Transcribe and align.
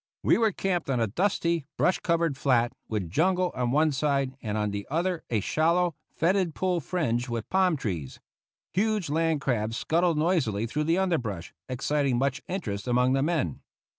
We 0.23 0.39
were 0.39 0.51
camped 0.51 0.89
on 0.89 0.99
a 0.99 1.05
dusty, 1.05 1.67
brush 1.77 1.99
covered 1.99 2.35
flat, 2.35 2.73
with 2.87 3.11
jungle 3.11 3.51
on 3.53 3.69
one 3.69 3.91
side, 3.91 4.35
and 4.41 4.57
on 4.57 4.71
the 4.71 4.87
other 4.89 5.23
a 5.29 5.41
shallow, 5.41 5.93
fetid 6.09 6.55
pool 6.55 6.79
fringed 6.79 7.29
with 7.29 7.47
palm 7.51 7.77
trees. 7.77 8.19
Huge 8.73 9.11
land 9.11 9.41
crabs 9.41 9.77
scuttled 9.77 10.17
noisily 10.17 10.65
through 10.65 10.85
the 10.85 10.97
underbrush, 10.97 11.53
exciting 11.69 12.17
much 12.17 12.41
interest 12.47 12.87
among 12.87 13.13
the 13.13 13.21
men. 13.21 13.59